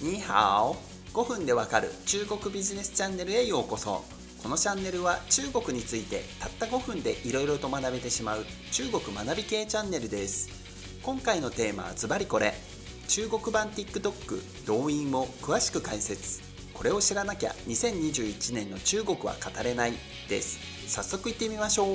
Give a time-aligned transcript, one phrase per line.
[0.00, 0.76] ニーハオ
[1.12, 1.90] 5分でわかる。
[2.06, 4.04] 中国ビジネスチャンネルへようこそ。
[4.40, 8.46] このチャンネルは中国についてたった5分でいろいろと学べてしまう。
[8.70, 10.50] 中国学び系チャンネルです。
[11.02, 12.54] 今回のテーマはズバリこれ。
[13.08, 16.42] 中国版 TikTok 動員を詳しく解説。
[16.72, 19.94] これを知らなきゃ2021年の中国は語れない
[20.28, 20.60] です。
[20.86, 21.88] 早速いってみましょう。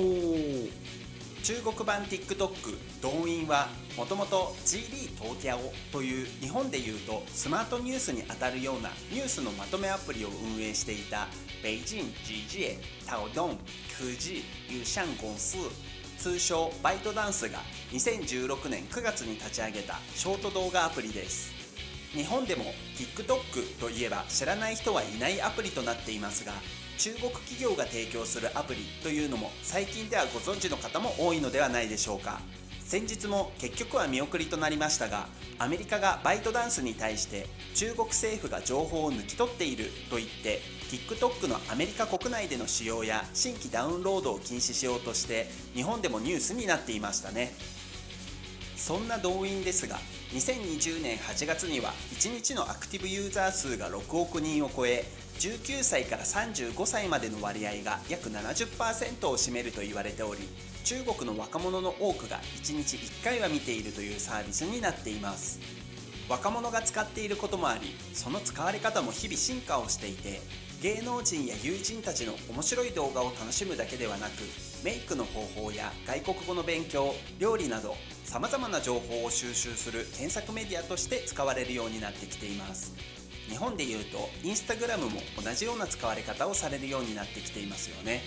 [1.44, 2.48] 中国版 TikTok
[3.02, 3.68] 動員は
[3.98, 11.28] もともと GD 東キャオという日本でいうとスマートニュースにあたるようなニュースのまとめアプリを運営していた
[11.60, 13.58] 北京 GG タオドン
[13.98, 15.58] クジユシャン公司
[16.16, 17.58] 通称バイトダンスが
[17.92, 21.52] 2016年9月に立ち上げたショート動画アプリです。
[22.12, 22.64] 日本でも
[22.96, 26.52] TikTok といえば知らない人はいないアプリとなっていますが
[26.98, 32.40] 中国企業が提供するアプリというのも最近ではご存知の方も多いのではないでしょうか。
[32.84, 35.26] 先日も結局は見送りとなりましたが
[35.58, 47.54] アメリカがバイトダンスに対して中国政府が情報を抜き取っていると言って TikTok のアメリカ国内での使用や新規ダウンロードを禁止しようとして日本でもニュースになっていましたね。
[48.76, 49.96] そんな動員ですが
[50.34, 55.04] 2020年8月には1日のアクティブユーザー数が6億人を超え
[55.44, 60.40] 19歳から35歳までの割合が約70%を占めると言われており
[60.84, 65.60] 中国の若者の多くが1日1回は見ているというサービスになっています。
[66.30, 70.40] 若者が使っていることもありその使われ方も日々進化をしていて
[70.80, 74.32] 芸能人や友人たちの面白い動画を楽しむだけではなく
[74.82, 77.94] メイクの方法や外国語の勉強料理など
[78.24, 83.23] さまざまな情報を収集する検索メディアとして使われるようになってきています。
[83.48, 88.22] 日本でいうとインスタグラムも同じような使われ方をされるようになってきていますよね。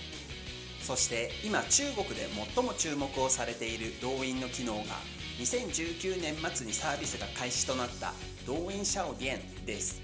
[0.82, 4.96] そして今中国で最も注目をされている動員の機能が
[5.38, 8.14] 2019年末にサービスが開始となった
[8.46, 10.00] 動員シャオディエンです。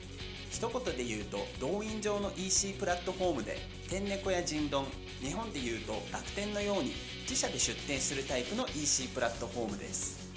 [0.50, 4.86] 一言で言うと動員上の EC プラットフォームで天猫や人丼
[5.20, 6.92] 日本でいうと楽天のように
[7.22, 10.30] 自社で出店するタイプの EC プラットフォームです。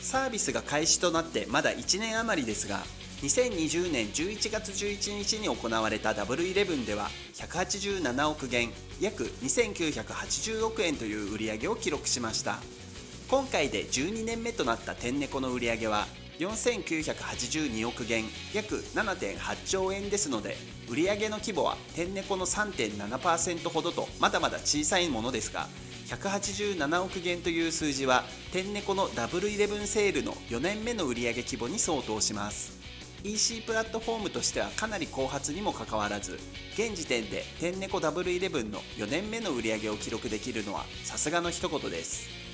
[0.00, 2.80] サービスが開始となってまだ1年余りですが
[3.22, 8.70] 2020年11月11日に行われたダブルイレブンでは187億元
[9.00, 12.60] 約2980億円という売り上げを記録しました。
[13.28, 16.06] 今回で12年目となった天猫の売り上げは
[16.38, 18.24] 4982億元
[18.54, 20.56] 約7.8兆円ですので
[20.88, 25.66] 売上の規模は天猫の3.7%ほどとまだまだ小さいものですが
[26.06, 32.78] 187億元という数字は天猫のダブルイレブンセールの4年目の売上規模に相当します。
[33.24, 36.38] EC プラットフォームとしてはかなり後発にもかかわらず
[36.74, 42.48] 現時点で天猫ダブルイレブンの4年目の売り上げを記録できるのはさすがの一言です。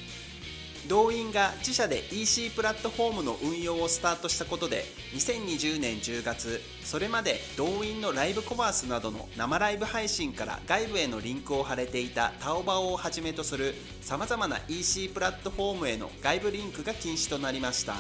[0.88, 17.94] 動員が自社で EC プラットフォームの運用をスタートしたことで2020年10月それまで動員のライブコマースなどの生ライブ配信から外部へのリンクを貼れていたタオバオをはじめとするさまざまな EC プラットフォームへの外部リンクが禁止となりました。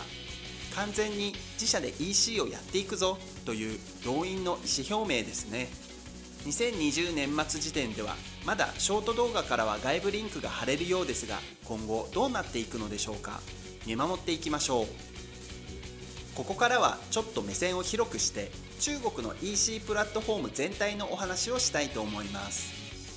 [0.76, 5.68] 完全に自社で EC をやっていくぞという動員の意思表明ですね。
[6.44, 13.40] 2020年末時点ではまだショート動画からは外部リンクが貼れるようですが今後どうなっていくのでしょうか
[13.86, 14.86] 見守っていきましょう。
[16.34, 22.74] ここからはちょっと目線を広くして中国の EC プラットフォーム全体のお話をしたいと思います。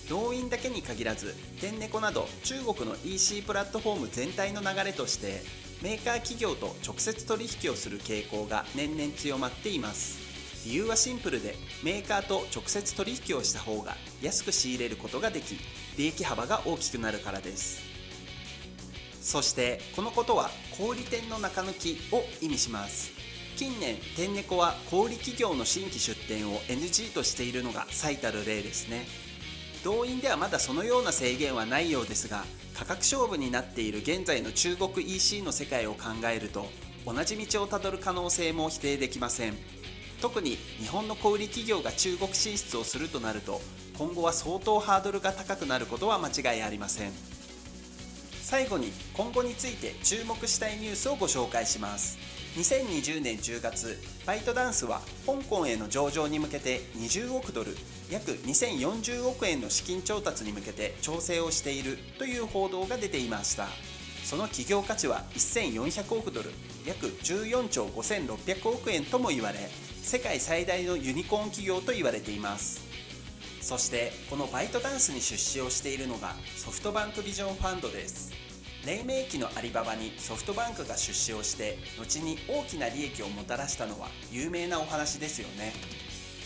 [0.07, 5.41] 動員だけに限らず天猫など中国の EC プラットフォーム全体の流れとして
[5.81, 10.25] メーカー企業と直接取引をする傾向が年々強まっています。
[10.65, 15.57] 理由はシンプルでメーカーと直接取引をした方が安く仕入れることができ
[15.97, 17.81] 利益幅が大きくなるからです。
[19.21, 23.11] そしてこのことは小売店の中抜きを意味します。
[23.55, 29.05] 近年天猫は小売企業の新規出店を NG としているのが最たる例ですね。
[29.87, 32.43] 動員ではまだそのような制限はないようですが
[32.73, 35.99] 価格勝負になっている現在の中国 EC の世界を考
[36.29, 36.65] えると
[37.05, 39.53] 同じ道をたどる可能性も否定できません。
[40.21, 43.61] 特に日本の小売企業が中国進出をするとなると
[43.97, 47.13] 今後は相当ハードルが高くなることは間違いありません。
[48.49, 52.17] 最後に今後について注目したいニュースをご紹介します。
[52.55, 57.75] 2020年10月バイトダンスは香港への上場に向けて20億ドル
[58.09, 63.67] 約2040億円の資金調達に向けて調整をしているという報道が出ていました。
[64.23, 66.51] その企業価値は1400億ドル
[66.85, 69.59] 約14兆5600億円とも言われ
[70.01, 72.86] 世界最大のユニコーン企業と言われています。
[73.67, 78.31] そしてこのバイトダンスに出資をしているのがソフトバンクビジョンファンドです。
[78.85, 85.73] 黎明期のアリババにソフトバンクが出資をして後に大きな利益をもたらしたのは有名なお話ですよね。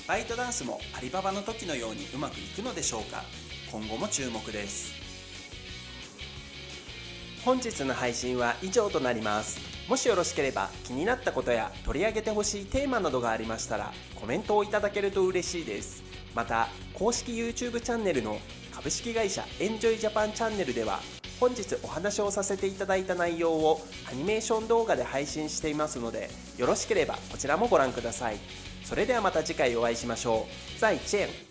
[0.08, 3.24] バイトダンスもアリババの時のようにうまくいくのでしょうか？
[3.72, 4.92] 今後も注目です。
[7.46, 9.60] 本日の配信は以上となります。
[9.88, 16.10] もしよろしければ気になったことや取り上げてほしいテーマなどがありましたらコメントをいただけると嬉しいです。
[16.34, 18.40] また公式 YouTube チャンネルの
[18.74, 21.00] 株式会社エンジョイジャパンチャンネルでは
[21.40, 28.38] 本日お話をさせていただいた内容をアニメーション動画で配信していますのでよろしければこちらもご覧ください。
[28.84, 30.80] それではまた次回お会いしましょう。
[30.80, 31.51] 在チェン。